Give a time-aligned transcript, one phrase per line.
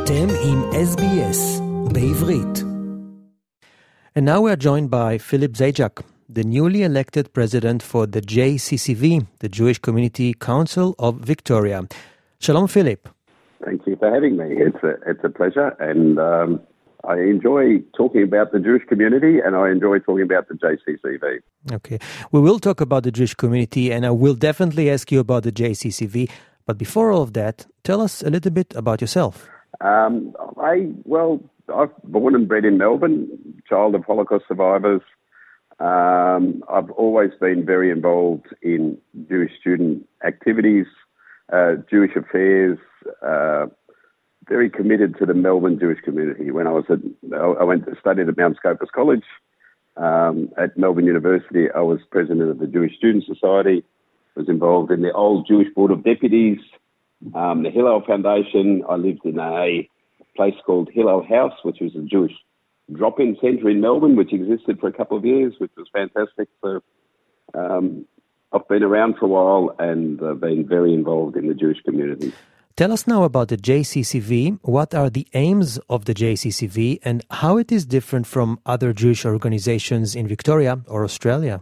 [0.00, 0.58] אתם עם
[0.92, 1.62] SBS
[1.94, 2.64] בעברית.
[4.16, 9.26] And now we are joined by Philip Zajac, the newly elected president for the JCCV,
[9.40, 11.78] the Jewish Community Council of Victoria.
[12.44, 13.08] Shalom, Philip.
[13.64, 14.48] Thank you for having me.
[14.66, 16.48] It's a, it's a pleasure, and um,
[17.04, 17.64] I enjoy
[18.00, 21.24] talking about the Jewish community and I enjoy talking about the JCCV.
[21.72, 21.98] Okay.
[22.32, 25.52] We will talk about the Jewish community and I will definitely ask you about the
[25.52, 26.28] JCCV.
[26.66, 29.48] But before all of that, tell us a little bit about yourself.
[29.79, 31.39] Um, I, well,
[31.73, 35.01] I'm born and bred in Melbourne, child of Holocaust survivors.
[35.79, 38.97] Um, I've always been very involved in
[39.27, 40.85] Jewish student activities,
[41.51, 42.77] uh, Jewish affairs,
[43.25, 43.67] uh,
[44.47, 46.51] very committed to the Melbourne Jewish community.
[46.51, 46.99] When I was at,
[47.33, 49.23] I went to study at Mount Scopus College
[49.97, 51.71] um, at Melbourne University.
[51.73, 53.83] I was president of the Jewish Student Society.
[54.35, 56.59] Was involved in the old Jewish Board of Deputies,
[57.33, 58.83] um, the Hillel Foundation.
[58.87, 59.87] I lived in a
[60.35, 62.33] place called Hillel House, which was a Jewish
[62.91, 66.49] drop-in centre in Melbourne, which existed for a couple of years, which was fantastic.
[66.61, 66.81] So
[67.53, 68.05] um,
[68.51, 72.33] I've been around for a while and uh, been very involved in the Jewish community.
[72.75, 74.59] Tell us now about the JCCV.
[74.61, 79.25] What are the aims of the JCCV and how it is different from other Jewish
[79.25, 81.61] organizations in Victoria or Australia?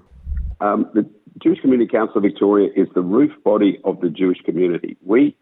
[0.61, 1.09] Um, the
[1.41, 4.97] Jewish Community Council of Victoria is the roof body of the Jewish community.
[5.03, 5.35] We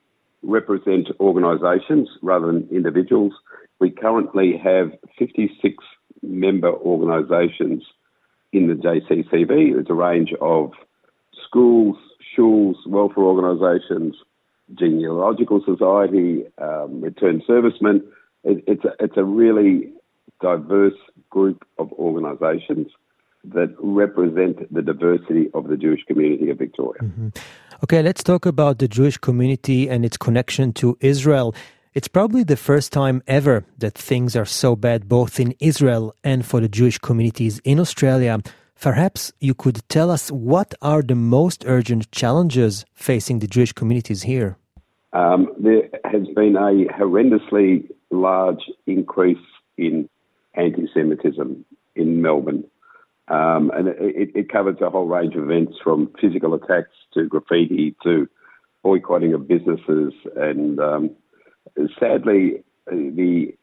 [0.43, 3.33] represent organisations rather than individuals.
[3.79, 5.83] We currently have 56
[6.21, 7.83] member organisations
[8.53, 9.73] in the JCCV.
[9.73, 10.71] There's a range of
[11.45, 11.97] schools,
[12.37, 14.15] shuls, welfare organisations,
[14.73, 18.03] genealogical society, um, returned servicemen.
[18.43, 19.91] It, it's, a, it's a really
[20.41, 20.97] diverse
[21.29, 22.87] group of organisations
[23.43, 27.01] that represent the diversity of the Jewish community of Victoria.
[27.01, 27.29] Mm-hmm.
[27.83, 31.53] Okay, let's talk about the Jewish community and its connection to Israel.
[31.93, 36.43] It's probably the first time ever that things are so bad both in Israel and
[36.43, 38.39] for the Jewish communities in Australia.
[38.81, 44.23] Perhaps you could tell us what are the most urgent challenges facing the Jewish communities
[44.23, 44.57] here?
[45.13, 49.45] Um, there has been a horrendously large increase
[49.77, 50.09] in
[50.55, 51.63] anti Semitism
[51.95, 52.63] in Melbourne.
[53.29, 57.93] Um, and it, it, covers a whole range of events from physical attacks to graffiti
[58.03, 58.29] to
[58.83, 60.13] boycotting of businesses.
[60.37, 61.09] And um,
[61.99, 63.53] sadly, the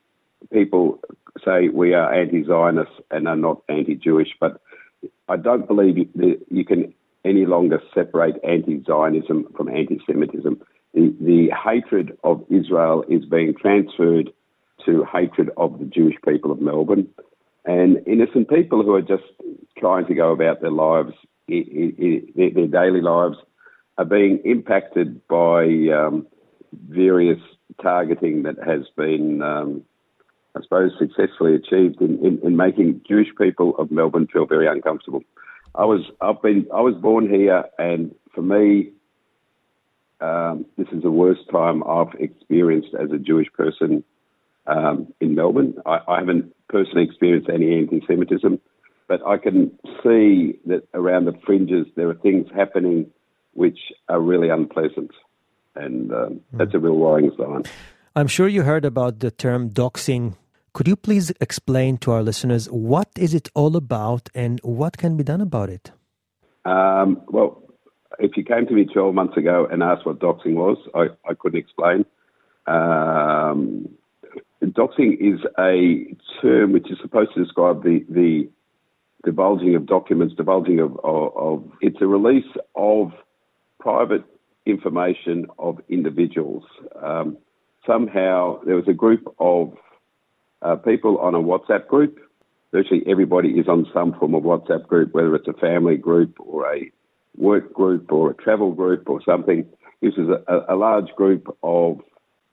[0.52, 1.00] people
[1.44, 4.60] say we are anti Zionist and are not anti Jewish, but
[5.28, 6.92] I don't believe that you can
[7.24, 10.60] any longer separate anti Zionism from anti Semitism.
[10.92, 14.30] The, the hatred of Israel is being transferred
[14.84, 17.08] to hatred of the Jewish people of Melbourne.
[17.64, 19.24] And innocent people who are just
[19.78, 21.12] trying to go about their lives,
[21.48, 23.36] their, daily lives,
[23.96, 25.64] are being impacted by
[25.94, 26.26] um,
[26.88, 27.40] various
[27.80, 29.84] targeting that has been um,
[30.56, 35.22] I suppose, successfully achieved in, in, in, making Jewish people of Melbourne feel very uncomfortable.
[35.74, 38.92] I was I've been I was born here, and for me,
[40.20, 44.04] um, this is the worst time I've experienced as a Jewish person
[44.66, 45.74] um, in Melbourne.
[45.86, 48.60] I, I, haven't personally experienced any anti-Semitism,
[49.08, 49.70] but I can
[50.02, 53.10] see that around the fringes there are things happening
[53.52, 55.12] which are really unpleasant,
[55.74, 56.40] and um, mm.
[56.52, 57.64] that's a real worrying sign.
[58.16, 60.34] I'm sure you heard about the term doxing
[60.74, 65.16] could you please explain to our listeners what is it all about and what can
[65.16, 65.92] be done about it?
[66.64, 67.62] Um, well,
[68.18, 71.34] if you came to me 12 months ago and asked what doxing was, I, I
[71.34, 72.04] couldn't explain.
[72.66, 73.88] Um,
[74.66, 78.48] doxing is a term which is supposed to describe the, the
[79.24, 83.12] divulging of documents, divulging of, of, of it's a release of
[83.80, 84.24] private
[84.66, 86.64] information of individuals.
[87.02, 87.38] Um,
[87.86, 89.76] somehow there was a group of
[90.62, 92.18] uh, people on a WhatsApp group.
[92.72, 96.74] Virtually everybody is on some form of WhatsApp group, whether it's a family group or
[96.74, 96.90] a
[97.36, 99.66] work group or a travel group or something.
[100.00, 102.00] This is a, a large group of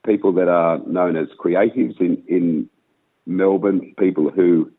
[0.05, 2.69] people that are known as creatives in, in
[3.25, 4.71] Melbourne, people who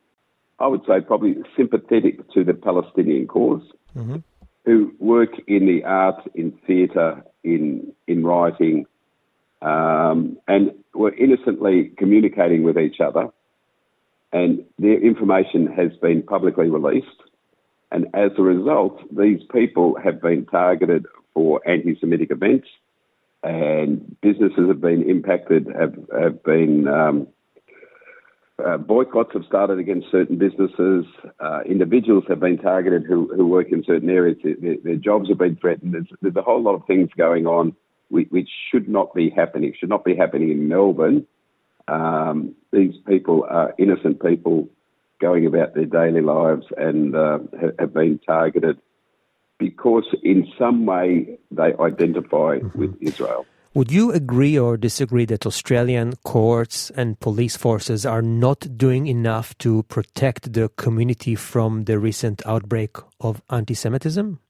[0.59, 3.63] I would say probably sympathetic to the Palestinian because
[3.97, 4.17] mm-hmm.
[4.65, 8.87] who work in the arts, in theatre, in in writing,
[9.61, 13.29] um, and were innocently communicating with each other,
[14.33, 17.09] and their information has been publicly released.
[17.91, 22.69] And as a result, these people have been targeted for anti Semitic events,
[23.43, 26.89] and businesses have been impacted, have, have been.
[26.89, 27.29] Um,
[28.65, 31.05] uh, boycotts have started against certain businesses.
[31.41, 34.37] Uh, individuals have been targeted who, who work in certain areas.
[34.44, 35.94] Their, their jobs have been threatened.
[35.94, 37.75] There's, there's, a whole lot of things going on
[38.11, 41.27] which should not be happening, should not be happening in Melbourne.
[41.89, 44.69] Um, these people are innocent people
[45.19, 47.39] going about their daily lives and uh,
[47.79, 48.79] have been targeted
[49.62, 52.79] because in some way they identify mm-hmm.
[52.81, 53.47] with Israel.
[53.75, 59.56] Would you agree or disagree that Australian courts and police forces are not doing enough
[59.59, 64.41] to protect the community from the recent outbreak of anti Semitism?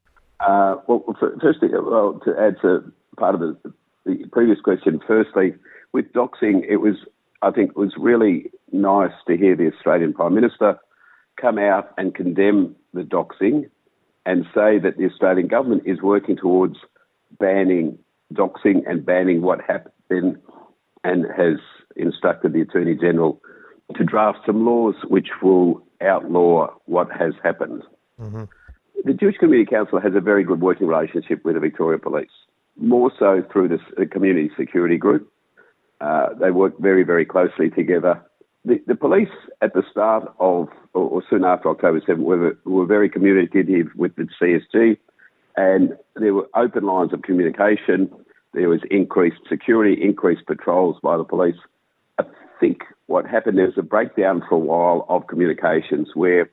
[0.41, 1.05] Uh, well,
[1.41, 3.57] firstly, well, to add to part of the,
[4.07, 5.55] the previous question, firstly,
[5.93, 6.97] with doxing, it was,
[7.43, 10.81] I think, it was really nice to hear the Australian Prime Minister
[11.41, 13.71] come out and condemn the doxing
[14.25, 16.77] and say that the Australian government is working towards
[17.39, 17.99] banning
[18.33, 20.39] doxing and banning what happened
[21.05, 21.59] and has
[21.97, 23.41] instructed the Attorney General
[23.97, 27.83] to draft some laws which will outlaw what has happened.
[28.21, 28.45] Mm-hmm.
[29.05, 32.31] The Jewish Community Council has a very good working relationship with the Victoria Police,
[32.77, 35.31] more so through the Community Security Group.
[36.01, 38.23] Uh, they work very, very closely together.
[38.65, 39.29] The, the police
[39.61, 44.15] at the start of, or, or soon after October 7th, were, were very communicative with
[44.17, 44.97] the CSG,
[45.57, 48.11] and there were open lines of communication.
[48.55, 51.57] There was increased security, increased patrols by the police.
[52.19, 52.25] I
[52.61, 56.49] think what happened there was a breakdown for a while of communications where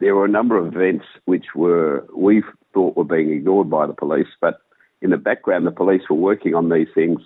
[0.00, 2.42] there were a number of events which were we
[2.74, 4.58] thought were being ignored by the police, but
[5.00, 7.20] in the background the police were working on these things.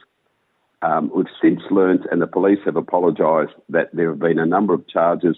[0.82, 4.74] Um, we've since learnt, and the police have apologised, that there have been a number
[4.74, 5.36] of charges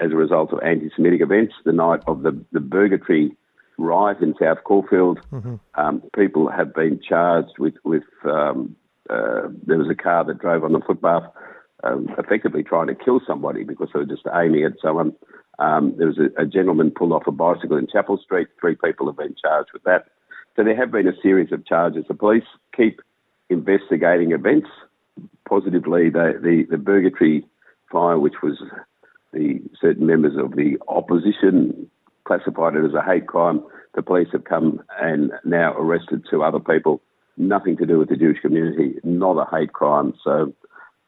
[0.00, 1.54] as a result of anti-Semitic events.
[1.64, 3.32] The night of the, the Burger Tree
[3.78, 5.56] riot in South Caulfield, mm-hmm.
[5.74, 8.76] um, people have been charged with with um,
[9.08, 11.24] uh, there was a car that drove on the footpath,
[11.84, 15.14] um, effectively trying to kill somebody because they were just aiming at someone.
[15.58, 18.48] Um, there was a, a, gentleman pulled off a bicycle in Chapel Street.
[18.60, 20.06] Three people have been charged with that.
[20.56, 22.04] So there have been a series of charges.
[22.08, 22.44] The police
[22.74, 23.00] keep
[23.50, 24.68] investigating events.
[25.48, 27.44] Positively, the, the, the Burger Tree
[27.90, 28.62] fire, which was
[29.32, 31.90] the certain members of the opposition
[32.24, 33.62] classified it as a hate crime.
[33.94, 37.02] The police have come and now arrested two other people.
[37.36, 40.14] Nothing to do with the Jewish community, not a hate crime.
[40.22, 40.54] So,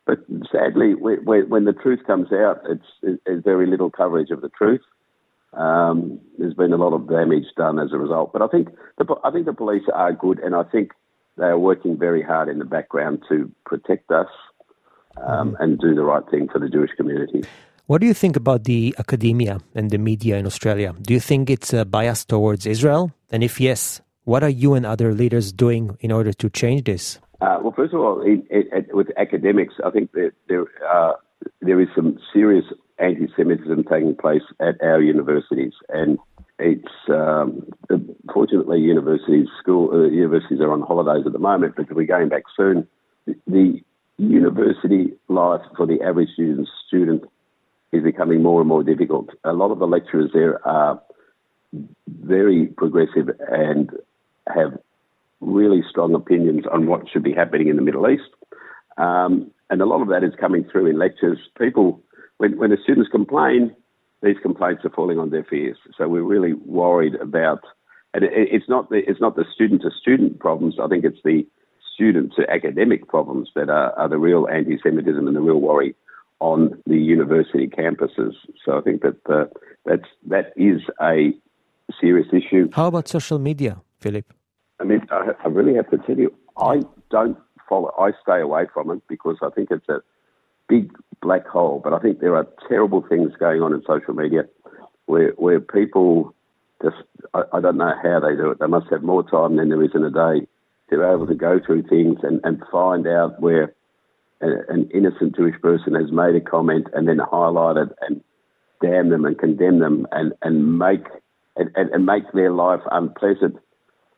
[0.07, 0.19] but
[0.51, 4.81] sadly, when the truth comes out, it's, it's very little coverage of the truth.
[5.53, 8.33] Um, there's been a lot of damage done as a result.
[8.33, 8.69] But I think
[8.99, 10.93] the, I think the police are good, and I think
[11.37, 14.29] they are working very hard in the background to protect us
[15.17, 15.63] um, mm-hmm.
[15.63, 17.43] and do the right thing for the Jewish community.
[17.87, 20.95] What do you think about the academia and the media in Australia?
[21.01, 23.13] Do you think it's a bias towards Israel?
[23.31, 27.19] And if yes, what are you and other leaders doing in order to change this?
[27.41, 31.15] Uh, well, first of all, it, it, it, with academics, I think that there uh,
[31.61, 32.65] there is some serious
[33.03, 36.19] anti-Semitism taking place at our universities, and
[36.59, 37.67] it's um,
[38.33, 42.45] fortunately universities school uh, universities are on holidays at the moment, but we're going back
[42.57, 42.87] soon.
[43.47, 43.83] The,
[44.19, 47.25] university life for the average student student
[47.93, 49.31] is becoming more and more difficult.
[49.45, 51.03] A lot of the lecturers there are
[52.07, 53.91] very progressive and
[54.55, 54.79] have
[55.41, 58.31] really strong opinions on what should be happening in the Middle East.
[58.97, 61.39] Um, and a lot of that is coming through in lectures.
[61.59, 62.01] People,
[62.43, 63.75] when, when the students complain,
[64.21, 65.77] these complaints are falling on deaf ears.
[65.97, 67.63] So we're really worried about,
[68.15, 70.75] and it, it's not the it's not the student to student problems.
[70.83, 71.47] I think it's the
[71.95, 75.95] student to academic problems that are, are the real anti-Semitism and the real worry
[76.41, 78.35] on the university campuses.
[78.65, 79.45] So I think that uh,
[79.87, 81.33] that's that is a
[82.01, 82.71] serious issue.
[82.73, 84.27] How about social media, Philip?
[84.81, 87.39] I mean, I, I really have to tell you, I don't
[87.69, 87.93] follow.
[88.07, 90.01] I stay away from it because I think it's a
[90.69, 90.91] big
[91.23, 91.81] black hole.
[91.83, 94.43] But I think there are terrible things going on in social media
[95.07, 96.35] where where people
[96.83, 96.97] just
[97.33, 98.59] I, I don't know how they do it.
[98.59, 100.47] They must have more time than there is in a day.
[100.91, 103.75] They're able to go through things and, and find out where
[104.43, 108.23] an innocent Jewish person has made a comment and then highlight it and
[108.83, 111.07] damn them and condemn them and, and make
[111.57, 113.57] and, and make their life unpleasant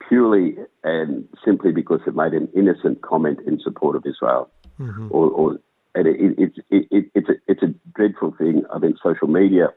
[0.09, 4.51] purely and simply because they made an innocent comment in support of Israel.
[4.81, 5.09] Mm-hmm.
[5.11, 5.59] Or, or
[5.95, 8.65] and it, it, it, it, it's, a, it's a dreadful thing.
[8.75, 9.69] I think social media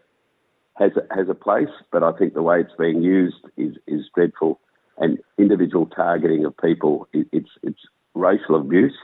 [0.75, 4.01] has a, has a place, but I think the way it's being used is, is
[4.13, 4.59] dreadful.
[4.97, 7.79] And individual targeting of people, it, it's, it's
[8.15, 8.95] racial abuse.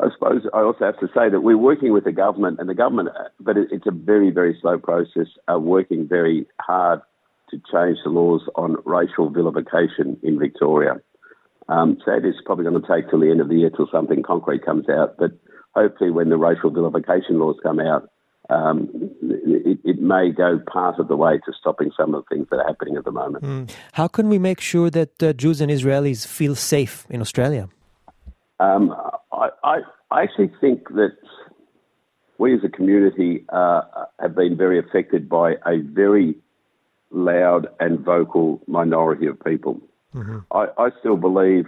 [0.00, 2.74] I suppose I also have to say that we're working with the government, and the
[2.74, 7.00] government, but it's a very, very slow process, are working very hard
[7.50, 11.00] to change the laws on racial vilification in Victoria.
[11.68, 14.22] Um, so it's probably going to take till the end of the year till something
[14.22, 15.30] concrete comes out, but
[15.74, 18.10] hopefully when the racial vilification laws come out,
[18.50, 18.90] um,
[19.22, 22.56] it, it, may go part of the way to stopping some of the things that
[22.58, 23.42] are happening at the moment.
[23.42, 23.70] Mm.
[23.92, 27.70] How can we make sure that uh, Jews and Israelis feel safe in Australia?
[28.60, 28.94] Um,
[29.32, 29.78] I, I,
[30.10, 31.16] I, actually think that
[32.36, 33.82] we as a community uh,
[34.20, 36.36] have been very affected by a very
[37.10, 39.80] loud and vocal minority of people.
[40.14, 40.40] Mm-hmm.
[40.52, 41.66] I, I still believe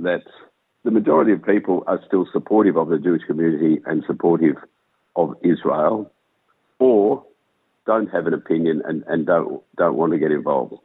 [0.00, 0.24] that
[0.88, 4.56] the majority of people are still supportive of the Jewish community and supportive
[5.16, 6.10] of Israel,
[6.78, 7.22] or
[7.84, 10.76] don't have an opinion and, and don't don't want to get involved.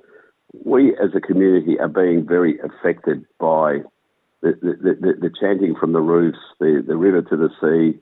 [0.65, 3.83] We as a community are being very affected by
[4.41, 7.97] the, the, the, the chanting from the roofs, the, the river to the sea,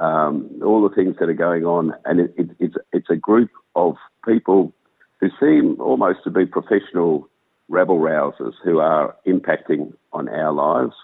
[0.00, 3.50] um, all the things that are going on, and it, it, it's it's a group
[3.76, 4.72] of people
[5.20, 7.28] who seem almost to be professional
[7.68, 10.96] rabble rousers who are impacting on our lives.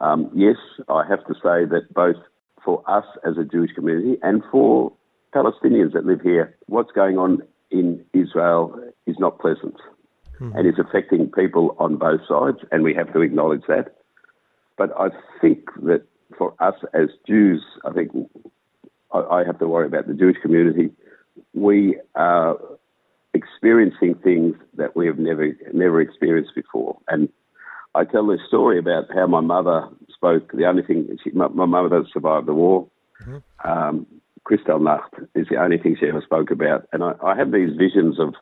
[0.00, 0.56] Um, yes,
[0.88, 2.16] I have to say that both
[2.64, 4.92] for us as a Jewish community and for
[5.34, 9.76] Palestinians that live here, what's going on in Israel is not pleasant
[10.40, 10.56] mm-hmm.
[10.56, 13.96] and is affecting people on both sides, and we have to acknowledge that.
[14.76, 15.08] But I
[15.40, 16.02] think that
[16.36, 18.12] for us as Jews, I think
[19.12, 20.90] I, I have to worry about the Jewish community.
[21.54, 22.56] We are
[23.34, 27.28] experiencing things that we have never never experienced before, and
[27.98, 30.52] I tell this story about how my mother spoke.
[30.52, 32.86] The only thing she, my, my mother survived the war.
[33.22, 33.68] Mm-hmm.
[33.68, 34.06] Um,
[34.48, 38.20] Kristallnacht is the only thing she ever spoke about, and I, I have these visions
[38.20, 38.34] of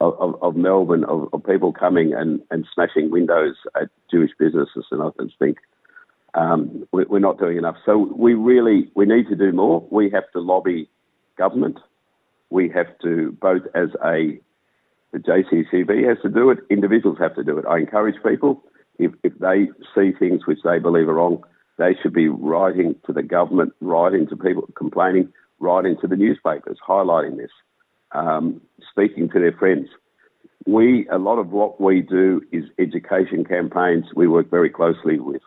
[0.00, 5.02] of, of Melbourne of, of, people coming and, and smashing windows at Jewish businesses, and
[5.02, 5.56] I just think
[6.34, 7.76] um, we, we're not doing enough.
[7.84, 9.86] So we really we need to do more.
[9.90, 10.88] We have to lobby
[11.38, 11.78] government.
[12.50, 14.38] We have to both as a
[15.12, 16.58] the JCCV has to do it.
[16.70, 17.64] Individuals have to do it.
[17.66, 18.62] I encourage people
[18.98, 21.44] if, if they see things which they believe are wrong,
[21.78, 26.78] they should be writing to the government, writing to people complaining, writing to the newspapers,
[26.86, 27.50] highlighting this,
[28.12, 28.60] um,
[28.90, 29.88] speaking to their friends.
[30.66, 34.06] We a lot of what we do is education campaigns.
[34.14, 35.42] We work very closely with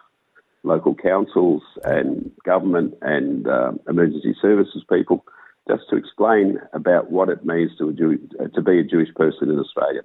[0.63, 5.25] local councils and government and um, emergency services people
[5.67, 8.17] just to explain about what it means to, Jew,
[8.53, 10.01] to be a Jewish person in Australia.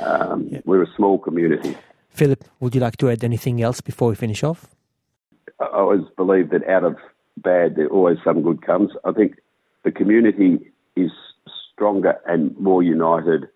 [0.00, 0.60] Um, yeah.
[0.64, 1.76] We're a small community.
[2.18, 4.66] Philip, would you like to add anything else before we finish off?
[5.60, 6.96] I always believe that out of
[7.36, 8.90] bad, there always some good comes.
[9.04, 9.36] I think
[9.84, 10.58] the community
[10.96, 11.12] is
[11.72, 13.46] stronger and more united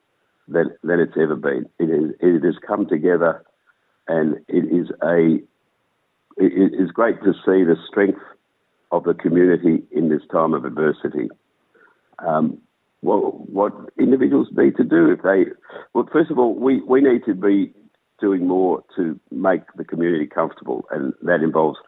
[0.46, 1.68] than, than it's ever been.
[1.80, 3.44] It, is, it has come together,
[4.06, 5.40] and it is a
[6.38, 8.20] it is great to see the strength
[8.92, 11.28] of the community in this time of adversity.
[12.20, 12.58] Um,
[13.02, 15.52] well, what individuals need to do if they,
[15.92, 17.74] well, first of all, we, we need to be
[18.22, 21.78] doing more to make the community comfortable, and that involves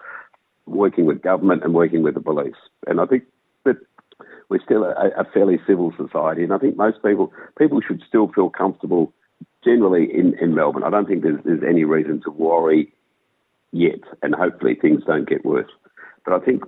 [0.66, 2.60] working with government and working with the police.
[2.86, 3.22] And I think
[3.64, 3.76] that
[4.50, 8.28] we're still a, a fairly civil society, and I think most people people should still
[8.34, 9.12] feel comfortable
[9.64, 10.84] generally in, in Melbourne.
[10.84, 12.92] I don't think there's, there's any reason to worry
[13.72, 15.70] yet, and hopefully things don't get worse.
[16.24, 16.64] But I think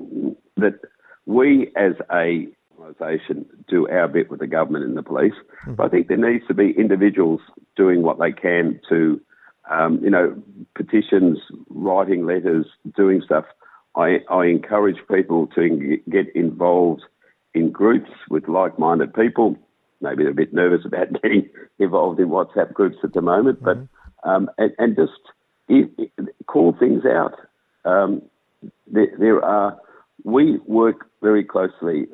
[0.57, 0.81] that
[1.27, 5.33] we as a organisation do our bit with the government and the police.
[5.35, 5.75] Mm-hmm.
[5.75, 7.41] But I think there needs to be individuals
[7.77, 9.21] doing what they can to
[9.71, 10.41] um, you know,
[10.75, 11.39] petitions,
[11.71, 13.45] writing letters, doing stuff.
[13.97, 17.03] I, I encourage people to get involved
[17.55, 19.57] in groups with like-minded people.
[20.01, 23.79] Maybe they're a bit nervous about getting involved in WhatsApp groups at the moment, but
[23.79, 24.29] mm-hmm.
[24.29, 25.13] um, and, and, just
[25.69, 27.35] it, it, call things out.
[27.85, 28.23] Um,
[28.87, 29.79] there, there, are.
[30.25, 32.07] We work very closely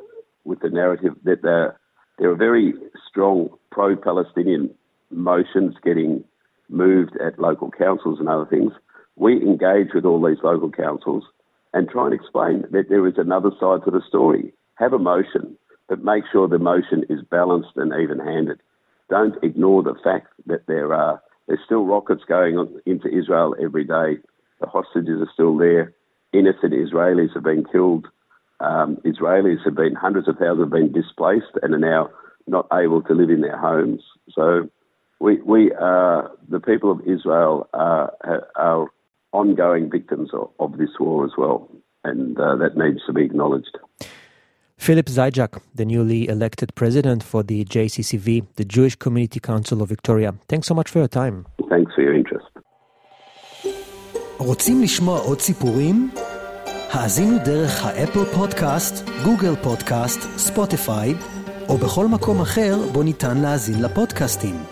[0.44, 1.78] with the narrative that there,
[2.18, 2.74] there are very
[3.08, 4.70] strong pro-Palestinian
[5.10, 6.24] motions getting
[6.72, 8.72] moved at local councils and other things,
[9.16, 11.24] we engage with all these local councils
[11.74, 14.52] and try and explain that there is another side to the story.
[14.74, 15.56] Have a motion,
[15.88, 18.60] but make sure the motion is balanced and even handed.
[19.10, 23.84] Don't ignore the fact that there are there's still rockets going on into Israel every
[23.84, 24.18] day.
[24.60, 25.92] The hostages are still there.
[26.32, 28.06] Innocent Israelis have been killed.
[28.60, 32.10] Um, Israelis have been hundreds of thousands have been displaced and are now
[32.46, 34.02] not able to live in their homes.
[34.30, 34.70] So
[35.24, 38.12] we, we are, the people of Israel are,
[38.56, 38.86] are
[39.32, 41.58] ongoing victims of, of this war as well,
[42.04, 43.74] and uh, that needs to be acknowledged.
[44.86, 48.26] Philip Zajac, the newly elected president for the JCCV,
[48.56, 50.34] the Jewish Community Council of Victoria.
[50.48, 51.46] Thanks so much for your time.
[51.70, 52.48] Thanks for your interest.
[54.38, 56.10] רוצים לשמוע עוד סיפורים?
[56.90, 61.14] האזינו דרך האפל פודקאסט, גוגל פודקאסט, ספוטיפיי,
[61.68, 64.71] או בכל מקום אחר בו ניתן להאזין לפודקאסטים.